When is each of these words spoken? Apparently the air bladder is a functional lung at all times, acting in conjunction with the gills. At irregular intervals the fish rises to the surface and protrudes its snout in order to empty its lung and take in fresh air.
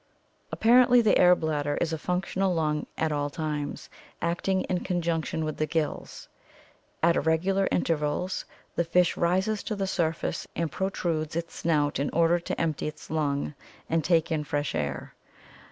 Apparently 0.51 0.99
the 0.99 1.15
air 1.19 1.35
bladder 1.35 1.77
is 1.79 1.93
a 1.93 1.97
functional 1.99 2.55
lung 2.55 2.87
at 2.97 3.11
all 3.11 3.29
times, 3.29 3.87
acting 4.19 4.61
in 4.61 4.79
conjunction 4.79 5.45
with 5.45 5.57
the 5.57 5.67
gills. 5.67 6.27
At 7.03 7.15
irregular 7.15 7.67
intervals 7.69 8.43
the 8.75 8.83
fish 8.83 9.15
rises 9.15 9.61
to 9.61 9.75
the 9.75 9.85
surface 9.85 10.47
and 10.55 10.71
protrudes 10.71 11.35
its 11.35 11.55
snout 11.55 11.99
in 11.99 12.09
order 12.13 12.39
to 12.39 12.59
empty 12.59 12.87
its 12.87 13.11
lung 13.11 13.53
and 13.91 14.03
take 14.03 14.31
in 14.31 14.43
fresh 14.43 14.73
air. 14.73 15.13